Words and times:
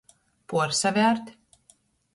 Puorsavērt. 0.53 1.31